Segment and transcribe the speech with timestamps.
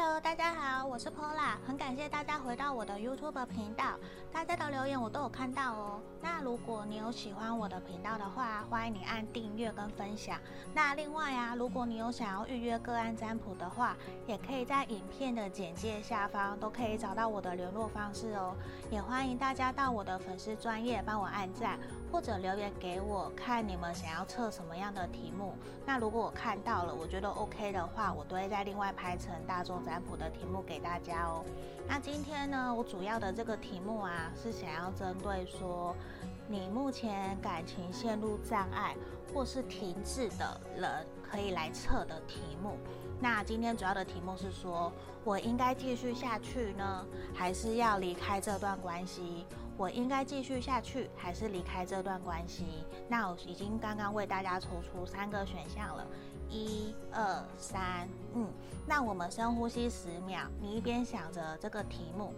[0.00, 3.98] Hello，大家好，我是 Pola，很感谢大家回到我的 YouTube 频道，
[4.32, 6.00] 大家的留言我都有看到哦。
[6.22, 10.38] 那如果你有喜欢我的频道的话，欢迎你按订阅跟分享。
[10.72, 18.54] 那另外啊，如果你有想要预约个案占卜的话，也可以在影片的简介下方都可以找到我的联络方式哦。
[18.92, 21.76] 也欢迎大家到我的粉丝专业帮我按赞，
[22.10, 25.54] 或者留言给我，看你们想要测什么样的题目。
[25.86, 31.44] 那如果我看到了，我觉得 OK 的话，我都会再另外拍成大众占卜的题目给大家哦。
[31.86, 35.94] 那今天呢，我主要的这个题目啊，是想要针对说
[36.46, 38.96] 你目前感情陷入障碍
[39.32, 42.76] 或是停滞的人，可以来测的题目。
[43.20, 44.92] 那今天主要的题目是说，
[45.24, 47.04] 我应该继续下去呢，
[47.34, 49.44] 还是要离开这段关系？
[49.76, 52.64] 我应该继续下去，还是离开这段关系？
[53.08, 56.06] 那我已经刚刚为大家抽出三个选项了。
[56.50, 58.46] 一二三，嗯，
[58.86, 60.40] 那我们深呼吸十秒。
[60.60, 62.32] 你一边想着这个题目，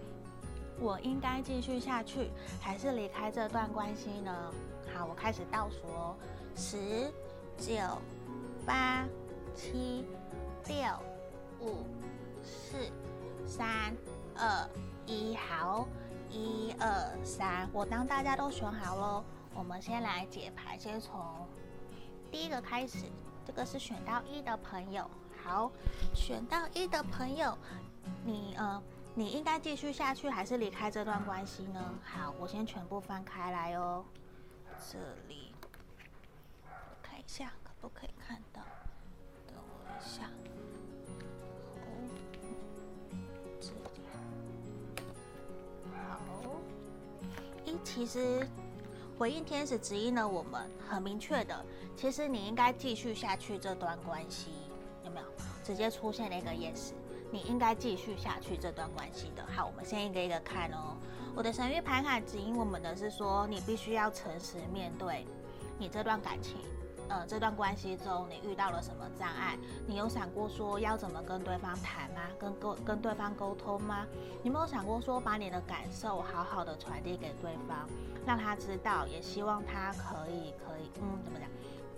[0.80, 4.52] 我应该继续下去，还是离开这段关系呢？
[4.93, 6.16] 好，我开始倒数哦，
[6.57, 7.10] 十、
[7.57, 7.76] 九、
[8.66, 9.07] 八、
[9.54, 10.04] 七、
[10.66, 11.85] 六、五、
[12.43, 12.91] 四、
[13.47, 13.95] 三、
[14.37, 14.69] 二、
[15.07, 15.37] 一。
[15.37, 15.87] 好，
[16.29, 21.21] 一二三，我当大家都选好喽，我们先来解牌，先从
[22.31, 23.07] 第一个开始。
[23.43, 25.11] 这个是选到一的朋友，
[25.43, 25.73] 好，
[26.15, 27.57] 选到一的朋友，
[28.25, 28.81] 你呃，
[29.15, 31.83] 你应该继续下去还是离开这段关系呢？
[32.05, 34.05] 好，我先全部翻开来哦，
[34.79, 35.53] 这里，
[36.63, 38.63] 我看一下可不可以看到，
[39.49, 40.31] 等我一下，
[47.84, 48.46] 其实。
[49.18, 51.62] 回应天使指引了我们很明确的，
[51.95, 54.50] 其实你应该继续下去这段关系，
[55.04, 55.26] 有没有？
[55.62, 56.92] 直接出现了一个 yes，
[57.30, 59.45] 你应该继续下去这段关系的。
[59.54, 60.96] 好，我们先一个一个看哦。
[61.36, 65.26] 我的神域牌卡指引我们的是说，你必须要诚实面对
[65.78, 66.56] 你这段感情。
[67.10, 69.59] 呃，这段关系中你遇到了什么障碍？
[69.84, 72.21] 你有想过说要怎么跟对方谈吗？
[72.38, 74.06] 跟沟跟对方沟通吗？
[74.44, 77.88] 你没有想过说把你的感受好好的传递给对方，
[78.25, 81.49] 让他知道，也希望他可以可以嗯怎么讲，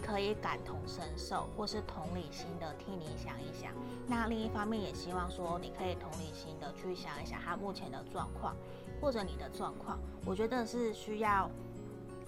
[0.03, 3.71] 可以感同身受，或是同理心的替你想一想。
[4.07, 8.57] 那另一方面也希望说你可以同理心的去想一想他目前的状况，
[8.99, 9.99] 或者你的状况。
[10.25, 11.51] 我觉得是需要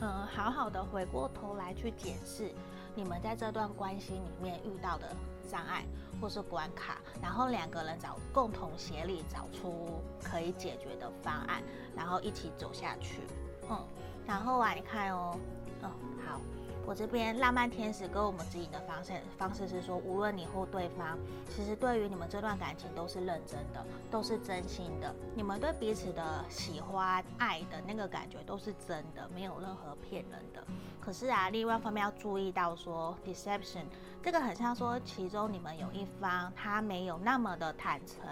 [0.00, 2.52] 嗯、好好的回过头来去检视。
[2.94, 5.08] 你们在这段关系里面遇到的
[5.50, 5.84] 障碍
[6.20, 11.62] 或是关卡，然后两个人找共同协力，找出可以解决的方案，
[11.96, 13.20] 然后一起走下去。
[13.68, 13.78] 嗯，
[14.26, 15.36] 然后啊，你看哦，
[15.82, 15.90] 嗯，
[16.26, 16.40] 好。
[16.86, 21.18] 我这边浪漫天使跟我们指引的方式方式是说，无论你或对方，
[21.48, 25.14] 其实对于你们这段感情都是认真的，都是真心的。
[25.34, 30.62] 你们对彼此的喜欢、爱的那个感觉都是真的，没有任何骗人的。
[31.00, 33.84] 可是啊，另外一方面要注意到说，deception
[34.22, 38.22] 这个很像说，其中你们有一方他没有那么的坦诚。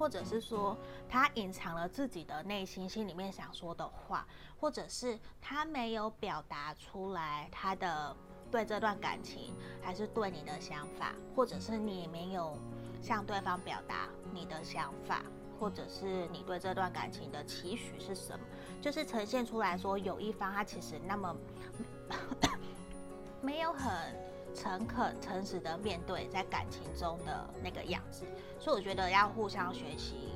[0.00, 0.74] 或者是说
[1.10, 4.26] 他隐藏了自己的内心，心里面想说的话，
[4.58, 8.16] 或者是他没有表达出来他的
[8.50, 12.56] 对这段感情，还是对你的想法，或者是你没有
[13.02, 15.22] 向对方表达你的想法，
[15.60, 18.46] 或者是你对这段感情的期许是什么，
[18.80, 21.36] 就是呈现出来说有一方他其实那么
[23.42, 24.29] 没有很。
[24.54, 28.24] 诚恳、诚实的面对在感情中的那个样子，
[28.58, 30.30] 所以我觉得要互相学习，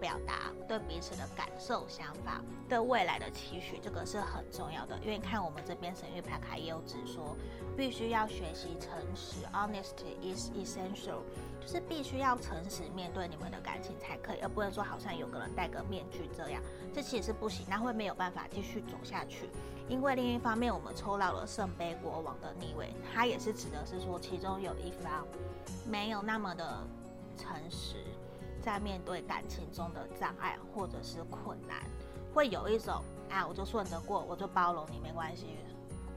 [0.00, 4.98] 表达对彼此的感受、想法、对未来的期许，这个是很重要的。
[5.00, 7.36] 因为看我们这边神域牌卡也有指说，
[7.76, 11.20] 必须要学习诚实，honesty is essential，
[11.66, 16.62] 是必须要诚实面对你们的感情才可以，而不能说好像有个人戴个面具这样，
[16.94, 19.50] 这其实是不行，那会没有办法继续走下去。
[19.88, 25.26] 因为另一方面，我们抽到了圣杯国王的逆位，它也是指的是说，其中有一方
[25.86, 26.82] 没有那么的
[27.36, 27.96] 诚实。
[28.62, 31.84] 在面对感情中的障碍或者是困难，
[32.34, 33.00] 会有一种
[33.30, 35.46] 啊，我就顺着过，我就包容你，没关系。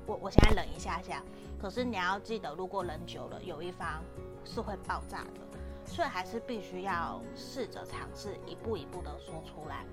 [0.08, 1.22] 我我现在忍一下下，
[1.62, 4.02] 可是你要记得，如果忍久了，有一方
[4.50, 9.86] 是会爆炸的，所以还是必须要试着尝试一步一步的说出来。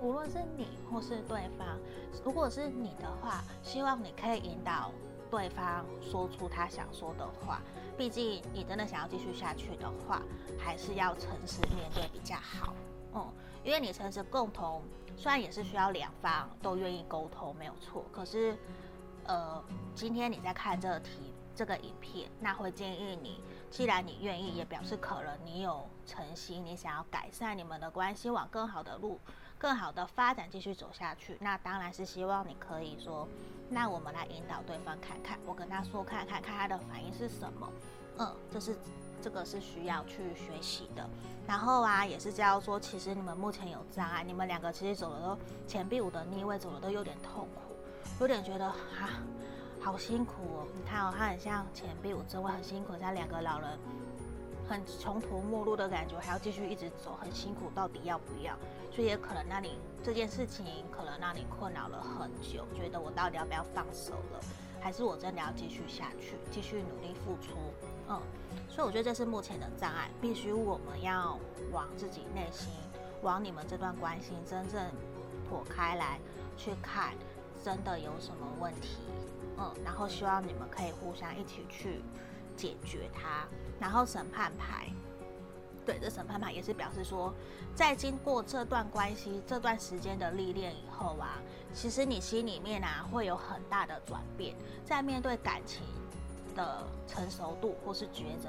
[0.00, 1.78] 无论是你或是对方，
[2.24, 4.90] 如果是你的话，希望你可以引导。
[5.28, 7.60] 对方说出他想说的话，
[7.98, 10.22] 毕竟你真的想要继续下去的话，
[10.56, 12.72] 还是要诚实面对比较好。
[13.12, 13.26] 嗯，
[13.64, 14.80] 因为你诚实共同，
[15.16, 18.04] 虽然也是需要两方都愿意沟通，没有错。
[18.12, 18.56] 可是，
[19.24, 19.60] 呃，
[19.96, 29.20] 今天你在看这个题这个影片，那会建议你既然你愿意，也表示可能你有诚心，你想要改善你们的关系，往更好的路、
[29.58, 31.36] 更好的发展继续走下去。
[31.40, 33.28] 那当然是希望你可以说，
[33.68, 37.70] 那我们来引导对方看看，我跟他说看看，看他的反应是什么。
[38.18, 38.74] 嗯，这是
[39.20, 41.06] 这个是需要去学习的。
[41.46, 47.76] 然后啊，也是叫说，其实你们目前有障碍，你们两个其实走的都前臂五的逆位，走的都有点痛苦，
[48.20, 49.20] 有点觉得啊。
[49.80, 50.66] 好辛苦哦！
[50.74, 53.78] 你看哦，他很像前臂五正位，很辛苦，像两个老人，
[54.68, 57.70] 很穷途末路的感觉，还要继续一直走，很辛苦。
[57.74, 58.56] 到底要不要？
[58.90, 64.40] 所以也可能让你这件事情可能让你困扰了很久，觉得我到底要不要放手了？
[64.80, 67.56] 还是我真的要继续下去，继续努力付出？
[68.08, 68.20] 嗯，
[68.68, 71.38] 所以我觉得这是目前的障碍，必须我们要
[71.72, 72.68] 往自己内心，
[73.22, 74.82] 往你们这段关系真正
[75.50, 76.18] 剖开来
[76.56, 77.14] 去看，
[77.64, 78.98] 真的有什么问题？
[79.58, 82.02] 嗯，然后希望你们可以互相一起去
[82.56, 83.46] 解决它。
[83.78, 84.90] 然后审判牌，
[85.84, 87.32] 对，这审判牌也是表示说，
[87.74, 91.38] 在经过这段关系这段时间的历练以后啊，
[91.74, 95.82] 其实你心里面啊会有很大的转变，在面对感情
[96.54, 98.48] 的成熟度，或是抉择，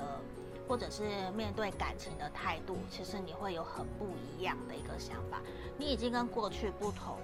[0.66, 4.08] 或者是面对感情的态度，其实你会有很不
[4.38, 5.42] 一样的一个想法。
[5.78, 7.18] 你已经跟过去不同，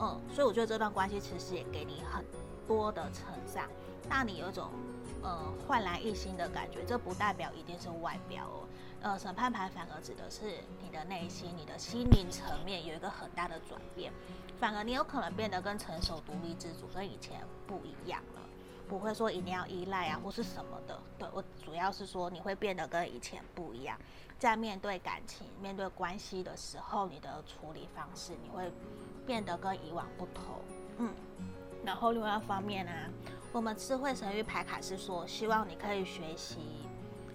[0.00, 2.24] 嗯，所以我觉得这段关系其实也给你很。
[2.68, 3.64] 多的成长，
[4.10, 4.68] 让你有一种
[5.22, 5.38] 呃
[5.68, 6.84] 焕然一新的感觉。
[6.84, 8.66] 这不代表一定是外表哦，
[9.02, 10.46] 呃，审判牌反而指的是
[10.82, 14.12] 你的内心、你的心灵层面有一个很大的转变。
[14.58, 18.20] 反而你有可能变得更成熟、独立自主，跟以前不一样。
[18.88, 20.98] 不会说一定要依赖啊，或是什么的。
[21.18, 23.98] 对，我主要是说你会变得跟以前不一样，
[24.38, 28.72] 在面对感情、面对关系的时候，你的处理方式你会
[29.26, 30.44] 变得跟以往不同。
[30.98, 31.12] 嗯。
[31.84, 32.92] 然后另外一方面呢、
[33.52, 36.58] 我们智慧神域牌卡是说，希望你可以学习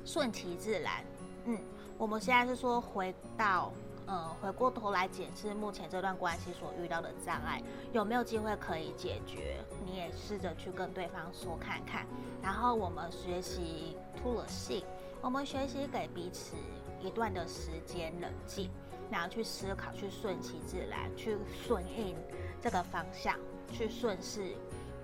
[0.03, 1.03] 顺其自然。
[1.45, 1.57] 嗯，
[1.98, 3.71] 我们现在是说回到，
[4.12, 7.63] 呃，回过头来检视目前这段关系所遇到的障碍，
[7.94, 9.63] 有没有机会可以解决？
[9.86, 12.06] 你也试着去跟对方说看看。
[12.44, 14.84] 然后我们学习 to the sea，
[15.22, 16.58] 我们学习给彼此
[17.00, 18.69] 一段的时间冷静，
[19.10, 22.13] 然后去思考，去顺其自然，去顺应
[22.62, 23.40] 这个方向。
[23.72, 24.54] 去顺势，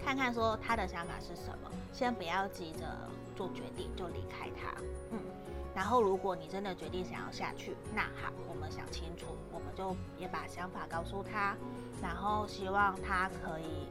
[0.03, 2.83] 看看说他的想法是什么，先不要急着
[3.37, 4.75] 做决定就离开他，
[5.11, 5.19] 嗯，
[5.77, 11.55] 然后如果你真的决定想要下去，那好，我们想清楚，我们就也把想法告诉他，
[12.01, 13.85] 然后希望他可以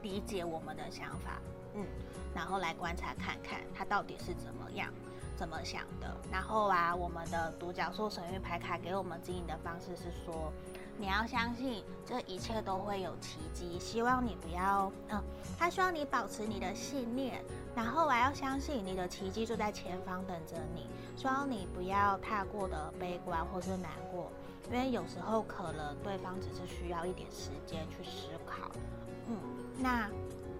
[0.00, 1.42] 理解我们的想法，
[1.74, 1.84] 嗯，
[2.32, 4.94] 然后来观察看看他到底是怎么样，
[5.34, 10.52] 怎么想的，然后啊，我们的独角兽神域牌卡给我们经营的方式是说。
[10.98, 15.22] 你要相信这一切都会有奇迹，希望你不要，嗯，
[15.58, 17.44] 他希望你保持你的信念，
[17.74, 20.86] 然后还要相信你的奇迹就在前方等着你。
[21.14, 24.30] 希望你不要太过的悲观或是难过，
[24.70, 28.70] 因为有时候可能对方只是需要一点时间去思考。
[29.28, 29.36] 嗯，
[29.78, 30.10] 那，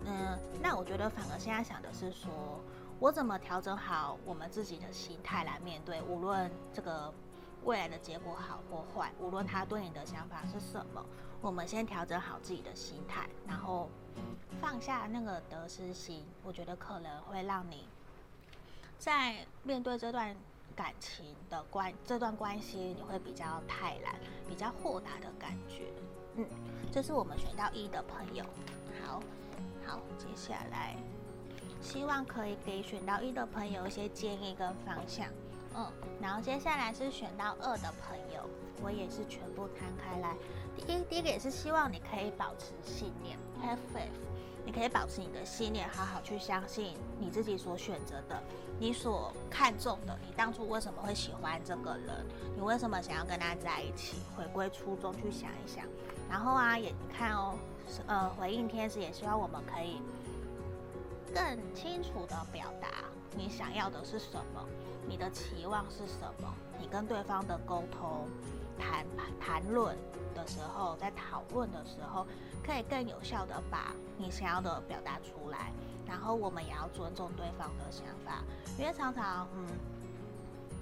[0.04, 2.30] 嗯，那我觉得反而现在想的是说，
[2.98, 7.10] 我怎么调整好我们自己的心态来面对，无论这个。
[7.66, 11.04] 未来的结果好或坏，无论他对你的想法是什么，
[11.42, 13.90] 我们先调整好自己的心态，然后
[14.60, 16.24] 放下那个得失心。
[16.44, 17.88] 我觉得可能会让你
[18.98, 20.34] 在面对这段
[20.76, 24.14] 感情的关这段关系，你会比较泰然，
[24.48, 25.92] 比较豁达的感觉。
[26.36, 26.46] 嗯，
[26.92, 28.44] 这是我们选到一的朋友。
[29.02, 29.20] 好，
[29.84, 30.94] 好，接下来
[31.82, 35.28] 希望可以给选到一的朋友一些建议跟方向。
[35.76, 38.40] 嗯，然后接下来是选到二的朋友，
[38.82, 40.34] 我也是全部摊开来。
[40.74, 44.08] 第一，第一个也是希望你可以保持信念，have faith，
[44.64, 48.42] 你可以保持你的信念，好好去相信你自己所选择的，
[48.78, 55.84] 你所看重的，你当初为什么会喜欢这个人，你为什么想要跟他在一起，回归初衷去想一想。
[56.30, 57.54] 然后啊，也你看哦，
[58.06, 60.00] 呃，回应天使也希望我们可以
[61.34, 62.88] 更清楚的表达
[63.36, 64.66] 你想要的是什么。
[65.08, 66.52] 你的期望是什么？
[66.80, 68.28] 你跟对方的沟通、
[68.78, 69.06] 谈
[69.40, 69.96] 谈论
[70.34, 72.26] 的时候，在讨论的时候，
[72.64, 75.72] 可以更有效地把你想要的表达出来。
[76.06, 78.42] 然后我们也要尊重对方的想法，
[78.78, 79.66] 因为常常嗯，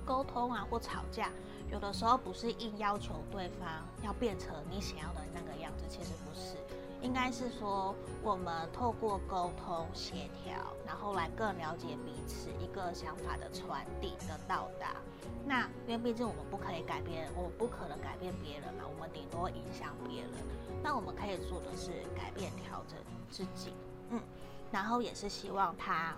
[0.05, 1.31] 沟通啊或吵架，
[1.71, 3.69] 有的时候不是硬要求对方
[4.03, 6.34] 要变成你想要的那个样子，其实不。
[7.15, 7.95] 应该是说，
[8.25, 14.97] 我们透过沟通协调，然后来更了解彼此一个想法的传递的到达。
[15.47, 20.31] 那因为毕竟我们不可以改变，我们不可能改变别人嘛，我们顶多影响别人。
[20.83, 22.99] 那我们可以做的是改变、调整
[23.31, 23.73] 自己。
[24.11, 24.21] 嗯，
[24.73, 26.17] 然后也是希望他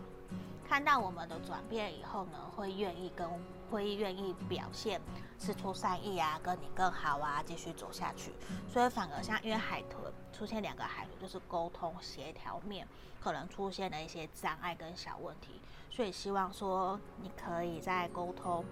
[0.66, 3.28] 看到我们的转变以后呢，会愿意跟
[3.70, 5.00] 会愿意表现
[5.38, 8.32] 是出善意啊，跟你更好啊，继续走下去。
[8.68, 12.87] 所以反而像因为海豚出现两个海豚，就是沟通协调面
[13.20, 18.64] 可能出现了一些障碍跟小问题，所以希望说你可以在沟通。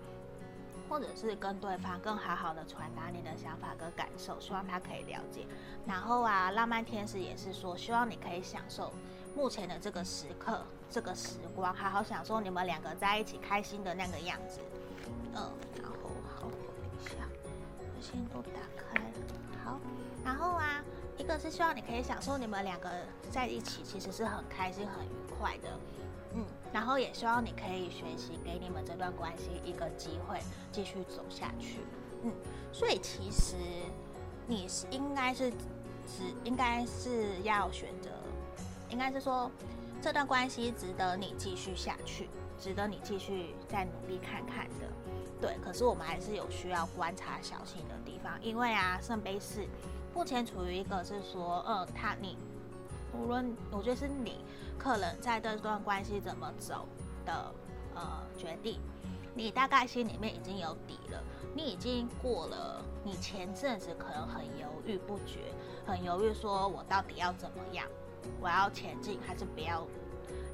[0.86, 5.46] 或者是跟对方更好好的传达你的想法跟感受，希望他可以了解。
[5.86, 8.92] 然后啊，浪漫天使也是说，希望你可以享受
[9.34, 14.60] 目前的这个时刻、这个时光，好好享受你们两个在一起开心的那个样子。
[15.34, 16.50] 嗯，然后好，等
[17.00, 17.28] 一下，
[17.78, 19.10] 我先都打开了。
[19.64, 19.80] 好，
[20.24, 20.82] 然后啊，
[21.16, 22.90] 一个是希望你可以享受你们两个
[23.30, 25.68] 在一起，其实是很开心、很愉快的。
[26.36, 30.40] 嗯，然后也希望你可以学习，给你们这段关系一个机会，
[30.72, 31.78] 继续走下去。
[32.24, 32.32] 嗯，
[32.72, 33.54] 所以其实
[34.46, 38.10] 你是应该是只应该是要选择，
[38.90, 39.50] 应该是说
[40.02, 45.03] 这段关系值得你继续下去，值得你继续再努力看看的。
[45.44, 49.62] 对，可是我们还是有需要观察小心的地方，因为啊，圣杯四
[50.14, 52.38] 目前处于一个是说，呃，他你。
[53.12, 54.38] 无论我觉得是你
[54.78, 56.88] 可能在这段关系怎么走
[57.26, 57.52] 的
[57.94, 58.80] 呃决定，
[59.34, 61.22] 你大概心里面已经有底了。
[61.54, 65.52] 你已经过了，你前阵子可能很犹豫不决，
[65.86, 67.86] 很犹豫说我到底要怎么样，
[68.40, 69.86] 我要前进还是不要，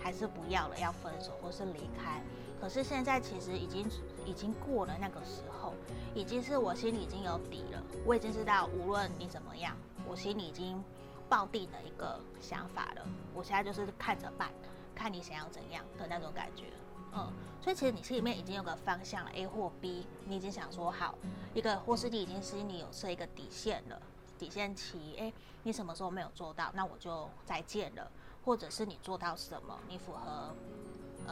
[0.01, 2.21] 还是不要了，要分手或是离开。
[2.61, 3.89] 可是现在其实已经
[4.25, 5.75] 已经过了那个时候，
[6.15, 7.83] 已经是我心里已经有底了。
[8.05, 9.77] 我已经知道无论你怎么样，
[10.09, 10.83] 我心里已经。
[11.31, 14.51] 抱定的一个想法了，我现在就是看着办，
[14.97, 16.65] 看你想要怎样的那种感觉，
[17.13, 21.17] 嗯，所以其实你心里面已经有个方向了，A 或 B，你已经想说好
[21.55, 24.03] 一个，或是你已经心里有设一个底线了，
[24.41, 28.11] 底线期，诶，你什么时候没有做到，那我就再见了，
[28.45, 30.53] 或者是你做到什么，你符合，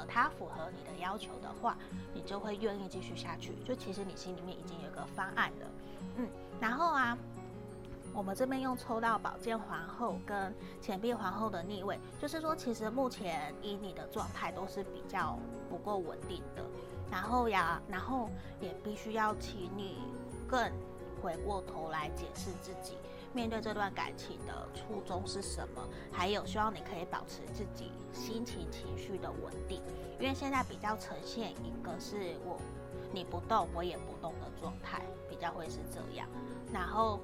[0.07, 1.76] 他符合你的要求的话，
[2.12, 5.67] 你就会愿意继续下去，就其实你心里面已经有个方案了，
[6.17, 6.28] 嗯，
[6.61, 7.17] 然后啊。
[8.14, 15.38] 我们这边用抽到宝剑皇后跟钱币皇后的逆位，就是说，其实目前以你的状态都是比较
[15.69, 16.64] 不够稳定的。
[17.12, 18.28] 然后呀，然后
[18.61, 19.99] 也必须要请你
[20.49, 20.73] 更
[21.23, 22.97] 回过头来检视自己，
[23.32, 25.82] 面对这段感情的初衷是什么？
[26.11, 29.82] 还有，希望你可以保持自己心情情绪的稳定，
[30.18, 32.61] 因为现在比较呈现一个是我
[33.12, 36.28] 你不动我也不动的状态，比较会是这样。
[36.73, 37.20] 然后。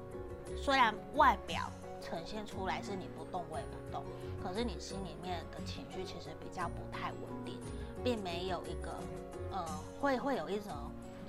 [0.55, 4.05] 虽然外表呈现出来是你不动我也不动，
[4.41, 7.59] 可是你心里面的情绪其实比较不太稳定，
[8.03, 8.93] 并没有一个
[9.51, 9.65] 呃
[9.99, 10.71] 会会有一种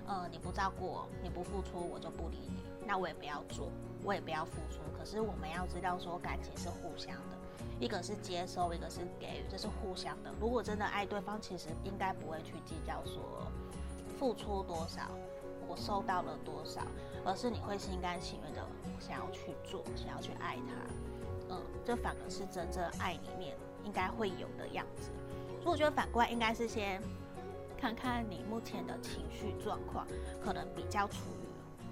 [0.07, 3.69] 呃你不照顾我，你不付出我就不理你，那我也不要做，
[4.05, 4.81] 我也不要付出。
[4.99, 7.37] 可是我们要知道说感情是互相的，
[7.81, 10.31] 一个是接收，一个是给予，这是互相的。
[10.41, 13.47] 如果真的爱对方，其实应该不会去计较说
[14.19, 15.03] 付出多少。
[15.69, 16.81] 我收到了多少，
[17.25, 18.65] 而是你会心甘情愿的
[19.01, 25.11] 想要去做，想要去爱他，嗯，这反而是真正爱里面应该会有的样子。
[25.61, 27.03] 所以我觉得反过来应该是先
[27.79, 30.07] 看看你目前的情绪状况，
[30.43, 31.47] 可能比较处于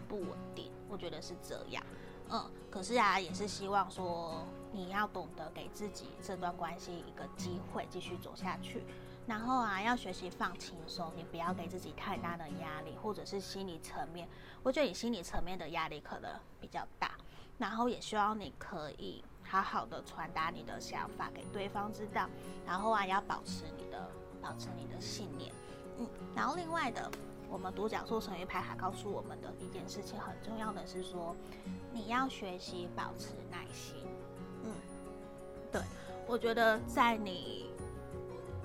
[0.09, 1.85] 不稳定，我觉得是这样，
[2.31, 8.83] 嗯，可是啊，也是希望说你要懂得给自己这段关系一个机会，继续走下去。
[9.27, 14.29] 然后啊，要学习放轻松，你不要给自己太大的压力，或者是心理层面，
[14.63, 17.13] 我觉得你心理层面的压力可能比较大。
[17.57, 22.29] 然后也希望你可以好好的传达你的想法给对方知道。
[22.67, 24.11] 然后啊，要保持你的
[24.43, 25.51] 保持你的信念，
[25.99, 26.07] 嗯。
[26.35, 27.11] 然后另外的，
[27.49, 31.35] 我们独角兽神諭牌还告诉我们的一件事情很重要的是说，
[31.93, 33.97] 你要学习保持耐心。
[34.65, 34.73] 嗯，
[35.73, 35.81] 对，
[36.27, 37.71] 我觉得在你。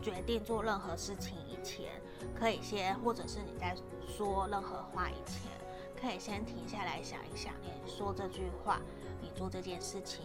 [0.01, 2.01] 决定做任何事情以前，
[2.33, 3.75] 可以先，或者是你在
[4.07, 5.51] 说任何话以前，
[5.99, 8.79] 可以先停下来想一想，你说这句话，
[9.21, 10.21] 你做这件事情，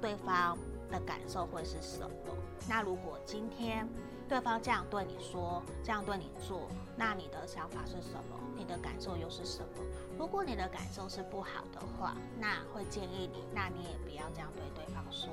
[0.00, 0.58] 对方
[0.90, 2.34] 的感受会是什么？
[2.68, 3.88] 那如果今天
[4.34, 8.36] 对方这样对你说，这样对你做，那你的想法是什么？
[8.56, 9.84] 你的感受又是什么？
[10.18, 15.30] 如果你的感受是不好的话，那会建议你，那你也不要这样对对方说。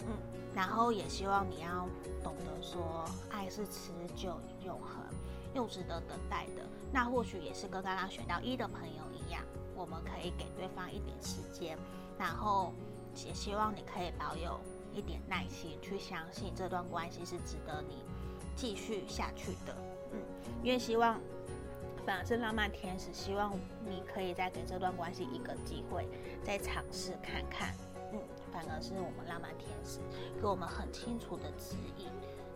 [0.00, 0.08] 嗯，
[0.54, 1.88] 然后也希望你要
[2.22, 5.02] 懂得说，爱是持久永恒
[5.54, 6.66] 又值得等待的。
[6.92, 9.42] 那或许也是跟刚刚选到一的朋友一样，
[9.74, 11.78] 我们可以给对方一点时间，
[12.18, 12.74] 然后
[13.24, 14.60] 也希望你可以保有
[14.92, 18.04] 一点耐心，去相信这段关系是值得你
[18.56, 19.76] 继续下去的。
[20.12, 20.18] 嗯，
[20.62, 21.20] 因为希望
[22.06, 23.52] 反而是浪漫天使，希望
[23.84, 26.06] 你可以再给这段关系一个机会，
[26.42, 27.74] 再尝试看看。
[28.12, 28.20] 嗯
[28.52, 29.98] 反而是我们浪漫天使
[30.40, 32.06] 给我们很清楚的指引，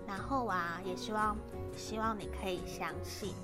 [0.07, 1.37] 然后啊，也希望
[1.77, 3.35] 希望你可以相信，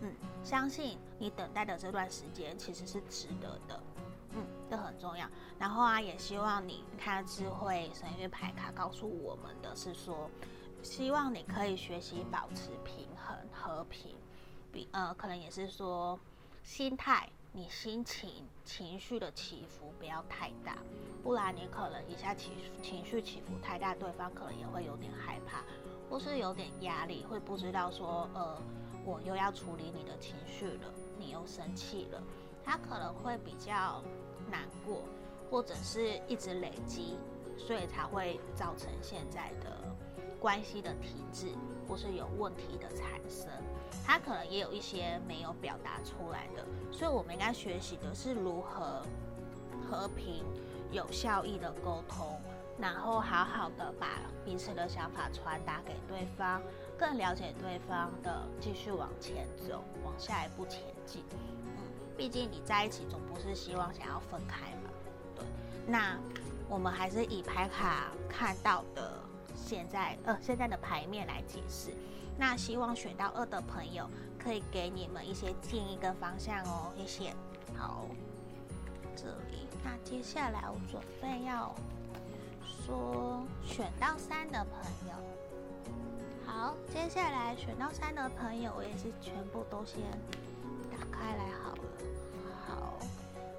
[0.00, 3.80] 嗯，相信你等待的这段时间其实是值得的，
[4.30, 5.24] 嗯，这很重要。
[5.56, 10.28] 然后啊，也希望你看智慧神谕牌卡告诉我们的是说，
[10.84, 14.14] 希望你可以学习保持平衡和平，
[14.70, 16.20] 比呃，可能也是说
[16.62, 17.28] 心态。
[17.56, 20.76] 你心情情绪的起伏不要太大，
[21.22, 25.62] 不然你可能一下情情绪起伏太大，对方可能也会有点害怕，
[26.10, 28.60] 或是有点压力，会不知道说，呃，
[29.04, 32.20] 我又要处理你的情绪了，你又生气了，
[32.64, 34.02] 他可能会比较
[34.50, 35.02] 难过，
[35.48, 37.16] 或者是一直累积，
[37.56, 39.80] 所以才会造成现在的
[40.44, 41.46] 关系的体质
[41.88, 43.48] 或是有问题的产生。
[44.04, 49.00] 他可能也有一些没有表达出来的，所以我们应该学习的是如何
[49.88, 50.44] 和平、
[50.92, 52.38] 有效益的沟通，
[52.78, 56.60] 然后好好的把彼此的想法传达给对方，
[56.98, 61.24] 更了解对方的，继续往前走，往下一步前进。
[61.32, 61.82] 嗯，
[62.18, 64.90] 毕竟你在一起总不是希望想要分开嘛。
[65.34, 65.46] 对，
[65.86, 66.18] 那
[66.68, 69.18] 我们还是以牌卡看到的
[69.54, 71.92] 现在呃现在的牌面来解释。
[72.36, 77.34] 那希望选到二的朋友可以给你们一些建议跟方向哦，谢谢。
[77.76, 78.06] 好，
[79.14, 81.72] 这里，那接下来我准备要
[82.62, 85.14] 说选到三的朋友。
[86.44, 90.00] 好，接下来选到三的朋友，我也是全部都先
[90.90, 91.82] 打开来好了。
[92.66, 92.98] 好，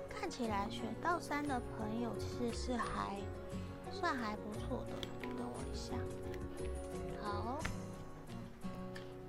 [0.09, 3.17] 看起来选到三的朋友其实是还
[3.89, 5.07] 算还不错的，
[5.75, 5.93] 下。
[7.21, 7.59] 好。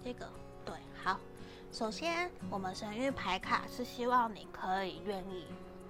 [0.05, 0.29] 这个
[0.65, 1.19] 对，好。
[1.73, 5.47] 首先，我们神諭牌卡是希望你可以愿意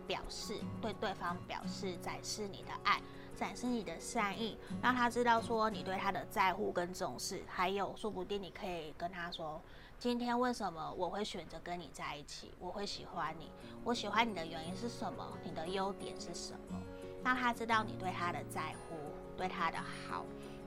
[0.06, 3.00] 表示对对方表示展示你的爱，
[3.36, 7.42] 展示你的善意，让他知道说你对他的在乎跟重视。
[7.46, 9.60] 还有，说不定你可以跟他说，
[9.98, 12.50] 今天为什么我会选择跟你在一起？
[12.58, 13.52] 我会喜欢你，
[13.84, 15.24] 我喜欢你的原因是什么？
[15.44, 16.80] 你的优点是什么？
[17.22, 18.95] 让他知道你对他的在乎，
[19.36, 20.24] 对他的好。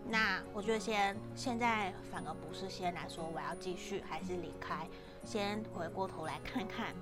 [0.08, 4.88] 那我觉得先现在反而不是先来说我要继续还是离开，
[5.26, 6.96] 先回过头来看看，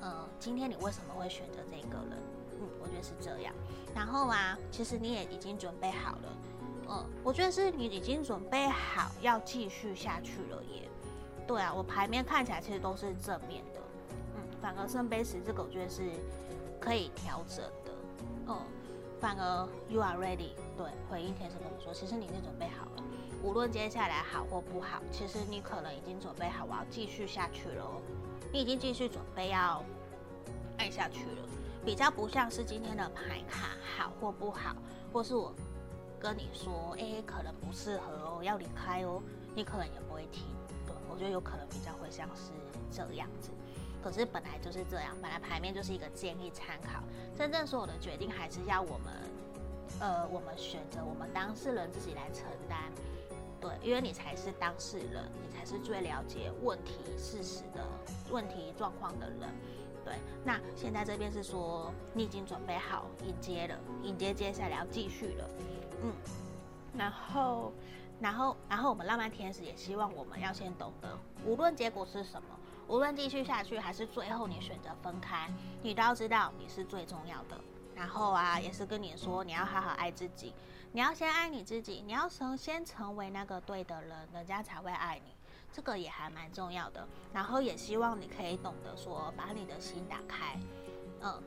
[0.00, 2.18] 呃，今天你为什么会选择这个人？
[2.60, 3.54] 嗯，我觉得是这样。
[3.94, 6.36] 然后啊，其实你也已经准备好了，
[6.90, 10.88] 嗯，我觉得是你已经准备好要继续下去了耶。
[11.46, 13.80] 对啊，我牌面看起来其实都是正面的，
[14.34, 16.02] 嗯，反而圣杯十这个我觉得是
[16.78, 17.92] 可以调整的，
[18.48, 18.56] 嗯。
[19.20, 20.52] 反而，you are ready。
[20.76, 23.02] 对，回应天使跟我说，其实你已经准备好了，
[23.42, 27.84] 无论接下来好或不好，其实你可能已经准备好，我要继续下去了。
[28.50, 29.84] 你已经继续准备要
[30.78, 31.42] 爱下去了，
[31.84, 34.74] 比较不像是今天的牌卡好或不好，
[35.12, 35.54] 或是我
[36.18, 39.22] 跟你说，哎，可能不适合哦，要离开哦，
[39.54, 40.44] 你可能也不会听。
[40.86, 42.52] 对，我觉得有可能比较会像是
[42.90, 43.50] 这样子。
[44.02, 47.02] 可是本来就是这样，本来牌面就是一个建议参考，
[47.36, 49.12] 真正所有的决定还是要我们，
[50.00, 52.90] 呃，我们选择我们当事人自己来承担，
[53.60, 57.84] 对，因为你才是当事人，你才是最了解问题事实的
[58.30, 59.40] 问题状况的人，
[60.04, 60.14] 对。
[60.44, 65.50] 那现在这边是说你已经准备好迎接了，迎接接下来要继续了，
[66.02, 66.12] 嗯，
[66.96, 67.72] 然后，
[68.18, 72.48] 然后，然后我们浪漫天使也希望我们要先懂得，无论结果是什么。
[72.90, 75.48] 无论继续下去还是最后你选择分开，
[75.80, 77.56] 你都要知道你是最重要的。
[77.94, 80.52] 然后啊，也是跟你说，你要好好爱自己，
[80.90, 85.30] 你要先爱你自己，你要成先成为那个对的人，人家才会爱你。
[85.72, 87.06] 这个也还蛮重要的。
[87.32, 90.58] 然后也希望你可以懂得说，把你的心打开。
[91.20, 91.40] 嗯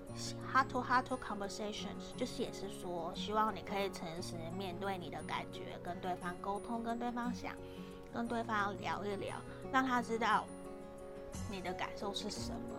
[0.50, 7.54] ，heart to heart to conversations，就是也是说，希望你可以诚实面对你的感觉，跟对方沟通，跟对方想，
[8.14, 9.36] 跟对方聊一聊，
[9.74, 10.46] 让他知道。
[11.50, 12.76] 你的感受是什么？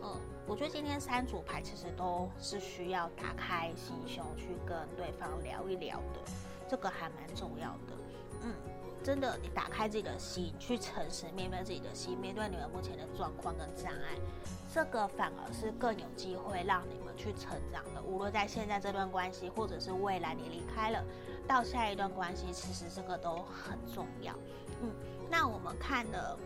[0.00, 0.16] 嗯，
[0.46, 6.20] 我觉得今天三组牌其实都是需要打开心胸去跟对方聊一聊的，
[6.68, 7.96] 这个还蛮重要的。
[8.42, 8.54] 嗯，
[9.02, 14.14] 真的，你打开自己的心，去诚实面对自己的心，面对你们目前的状况跟障碍，
[14.72, 18.00] 这个反而是更有机会让你们去成长的。
[18.00, 21.04] 无论在现在这段关系，或者是未来你离开了，
[21.48, 24.32] 到下一段关系，其实这个都很重要。
[24.80, 24.90] 嗯，
[25.28, 26.38] 那我们看了。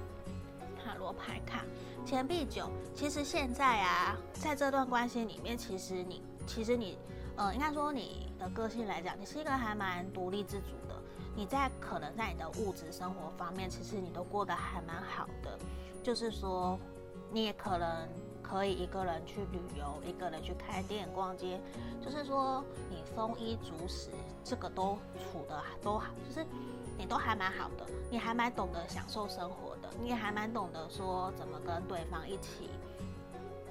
[0.84, 1.64] 塔罗牌卡
[2.04, 6.98] 钱币九，其实现在啊，在这段关系里面，其实你，其实你，
[7.36, 11.00] 呃，应该说你的个性来讲，你是一个还蛮独立自主的。
[11.34, 15.58] 你在可能在你的物质生活方面，其实你都过得还蛮好的。
[16.02, 16.78] 就是说，
[17.30, 18.08] 你也可能
[18.42, 21.60] 可以一个人去旅游，一个人去开店、逛街，
[22.04, 24.10] 就是说你丰衣足食，
[24.44, 26.46] 这个都处的都好，就是
[26.98, 32.70] 你都还蛮好的，你还蛮懂得享受生活，你也还蛮懂得说怎么跟对方一起，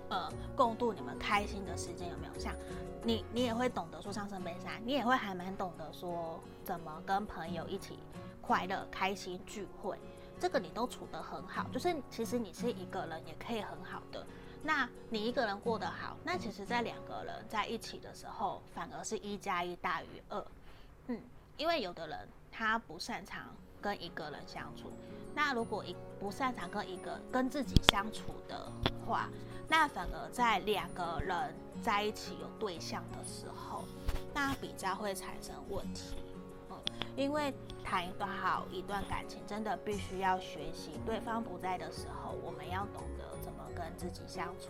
[0.10, 2.40] 呃，共度你们开心的时间，有没有？
[2.40, 2.56] 像
[3.04, 8.00] 你，你也会懂得说上圣杯三，你也会还蛮懂得说怎么跟朋友一起
[8.42, 9.98] 快乐、开心聚会。
[10.40, 14.26] 这个你都处得很好，就是其实你是一个人也可以很好的。
[14.64, 20.46] 那你一个人过得好，那其实在两个人在一起的时候，反而是一加一大于二。
[21.08, 21.22] 嗯，
[21.58, 24.92] 因为有的人他不擅长跟一个人相处，
[25.34, 28.72] 那如果一不擅长跟一个跟自己相处的
[29.06, 29.30] 话，
[29.68, 33.84] 那反而在两个人在一起有对象的时候，
[34.34, 36.16] 那比较会产生问题。
[36.70, 36.78] 嗯
[37.18, 44.70] 因为谈一段好一段感情，真的必须要学习，对方不在的时候，我们要懂得怎么跟自己相处，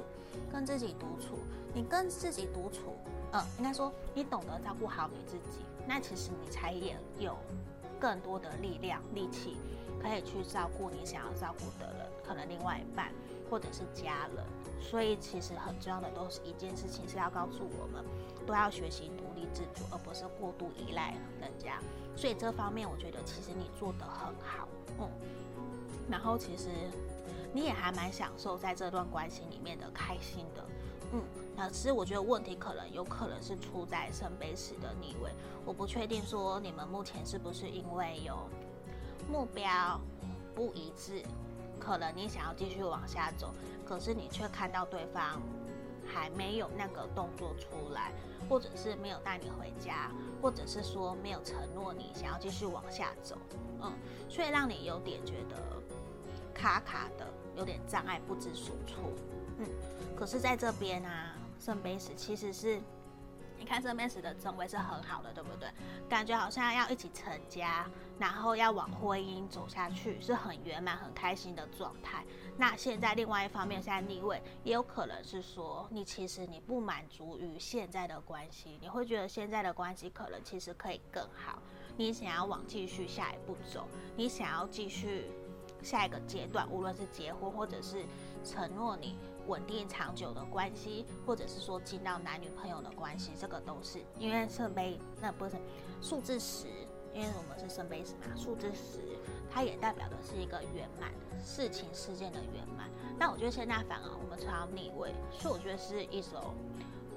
[0.51, 1.37] 跟自己独处。
[1.71, 2.95] 你跟自己独处，
[3.33, 7.37] 嗯，应该说你懂得照顾好你自己，那其实你才也有
[8.01, 9.55] 更多的力量、力气，
[10.01, 13.13] 可以去照顾你想要照顾的人，可能另外一半
[13.49, 14.43] 或者是家人。
[14.81, 18.03] 所以其实很重要的都是一件事情，是要告诉我们，
[18.47, 21.79] 都要学习独立自主，而不是过度依赖人家。
[22.17, 24.67] 所以这方面，我觉得其实你做得很好，
[24.99, 25.07] 嗯。
[26.09, 26.69] 然后其实
[27.53, 30.65] 你也还蛮享受在这段关系里面的开心的，
[31.61, 31.63] 嗯。
[31.63, 35.31] 那其实我觉得问题可能有可能是出在圣杯十的逆位，
[35.63, 38.35] 我不确定说你们目前是不是因为有
[39.31, 40.01] 目标
[40.55, 41.23] 不一致，
[41.79, 43.53] 可能你想要继续往下走，
[43.85, 45.39] 可是你却看到对方
[46.05, 48.11] 还没有那个动作出来。
[48.49, 53.37] 或者是没有带你回家，或者是说没有承诺你想要继续往下走，
[53.79, 53.93] 嗯，
[54.27, 55.55] 所以让你有点觉得
[56.53, 59.05] 卡卡的，有点障碍不知所措，
[59.59, 59.65] 嗯。
[60.17, 61.30] 可是在这边啊，
[61.61, 62.81] 圣杯十其实是。
[63.57, 65.69] 你看圣杯十的正位是很好的，对不对？
[66.09, 72.25] 感觉好像要一起成家，然后要往婚姻走下去，是很圆满、很开心的状态。
[72.57, 81.61] 那现在另外一方面，现在逆位也有可能是说，你其实你不满足于现在的关系，你会觉得现在的关系可能其实可以更好，
[81.95, 85.29] 你想要往继续下一步走，你想要继续
[85.83, 88.07] 下一个阶段，无论是结婚或者是
[88.43, 89.19] 承诺你。
[89.47, 95.55] 稳定长久的关系，或者是说进到男女朋友的关系，这个都是因为圣杯那不是
[96.01, 96.67] 数字十，
[97.13, 98.99] 因为我们是圣杯十嘛，数字十
[99.51, 101.11] 它也代表的是一个圆满
[101.43, 102.89] 事情事件的圆满。
[103.19, 106.55] 但我觉得现在反而我们抽到逆位，所以我觉得是一种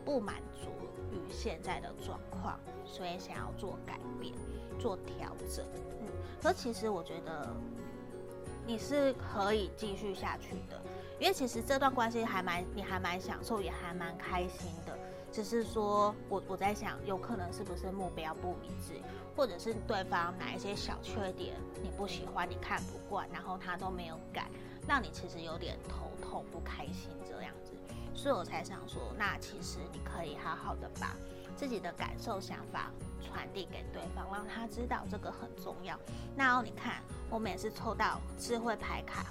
[0.05, 0.69] 不满足
[1.13, 4.35] 于现在的状况，所以想要做改变、
[4.79, 5.65] 做调整。
[6.01, 6.09] 嗯，
[6.43, 7.55] 可其实我觉得
[8.67, 10.83] 你是可以继续下去的。
[11.18, 14.96] 因为其实这段关系还蛮，你还蛮享受，也还蛮开心的。
[15.33, 19.00] 只是说我我在想，有可能是不是目标不一致，
[19.37, 24.48] 或者是对方哪一些小缺点你不喜欢，你看不惯，然后他都没有改，
[24.87, 27.72] 让你其实有点头痛不开心这样子。
[28.14, 31.16] 所以我才想说，那其实你可以好好的把
[31.57, 35.98] 自己的感受、想法传递给对方，让他知道这个很重要。
[36.37, 39.27] 那你看，我们也是抽到智慧牌卡。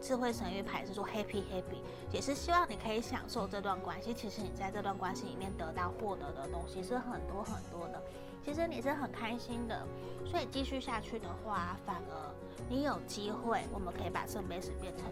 [0.00, 1.82] 智慧神谕牌是说 happy happy，
[2.12, 4.14] 也是希望你可以享受这段关系。
[4.14, 8.02] 其实你在这段关系里面得到获得的东西是很多很多的，
[8.44, 9.86] 其实你是很开心的。
[10.24, 12.34] 所以继续下去的话，反而
[12.68, 15.06] 你有机会，我们可以把圣杯十变成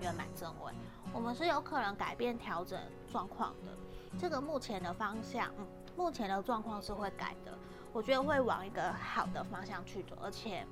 [0.00, 0.72] 圆满正位，
[1.14, 2.78] 我们是有可能改变调整
[3.10, 3.72] 状况的。
[4.18, 7.56] 这个目前的方向，嗯，目前的状况是会改的，
[7.92, 10.66] 我觉得会往一个好的方向去走，而且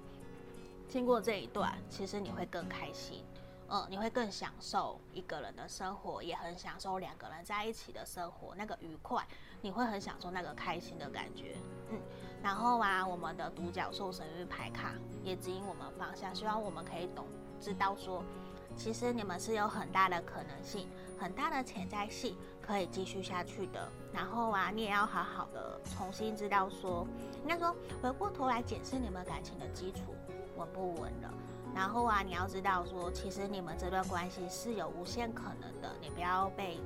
[0.88, 3.24] 经过这一段，其实你会更开心。
[3.74, 9.26] 嗯，你会更享受一个人的生活，也很享受两个人在一起的生活，那个愉快，
[9.60, 11.56] 你会很享受那个开心的感觉。
[11.90, 11.98] 嗯，
[12.40, 14.92] 然后啊，我们的独角兽神域牌卡
[15.24, 17.26] 也指引我们方向，希望我们可以懂
[17.60, 18.22] 知道说，
[18.76, 23.90] 其实你们是有很大的可能性，很大的潜在性可以继续下去的。
[24.12, 27.04] 然后啊，你也要好好的重新知道说，
[27.42, 30.14] 应该说回过头来检视你们感情的基础
[30.56, 31.34] 稳不稳了。
[31.74, 36.78] 然后啊，你要知道说，其实你们这段关系是有无限可能的，你不要被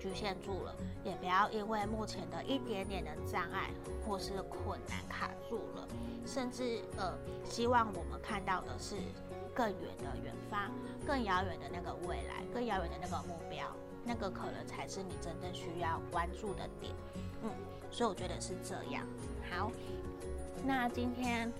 [0.00, 0.74] 局限住了，
[1.04, 3.70] 也不要因为目前的一点点的障碍
[4.06, 5.86] 或是困难卡住了，
[6.24, 7.12] 甚至呃，
[7.44, 8.96] 希望我们看到的是
[9.54, 10.70] 更远的远方，
[11.06, 13.66] 更遥远的那个未来，更遥远的那个目标，
[14.04, 16.94] 那个可能才是你真正需要关注的点。
[17.42, 17.50] 嗯，
[17.90, 19.06] 所以我觉得是这样。
[19.50, 19.70] 好，
[20.64, 21.52] 那今天。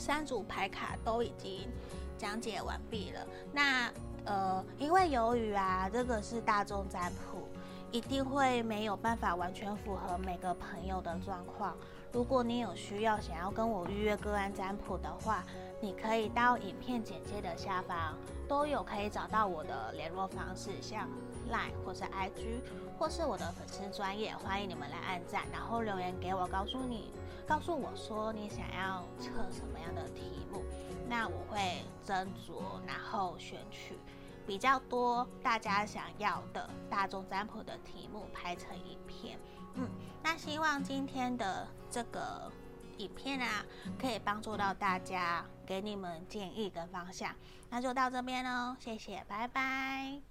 [0.00, 1.68] 三组牌卡都已经
[2.16, 3.92] 讲解完毕了，那
[4.24, 7.46] 呃，因为由于啊，这个是大众占卜，
[7.92, 11.76] 一定会没有办法完全符合每个朋友的状况。
[12.12, 15.44] 如果你有需要想要跟我预约个案占卜的话，
[15.82, 18.16] 你可以到影片简介的下方
[18.48, 21.06] 都有可以找到我的联络方式，像
[21.52, 22.60] Line 或是 IG，
[22.98, 27.12] 或是我的粉丝专页，欢迎你们来按赞，然后留言给我，告诉你，
[27.46, 30.62] 告诉我说你想要测什么样的题目，
[31.08, 33.98] 那我会斟酌，然后选取
[34.46, 39.38] 比较多大家想要的大众占卜的题目拍成影片。
[39.74, 39.88] 嗯，
[40.22, 42.50] 那希望今天的这个。
[42.98, 43.64] 影片啊，
[43.98, 47.34] 可以帮助到大家，给你们建议跟方向。
[47.70, 50.29] 那就到这边喽，谢谢，拜拜。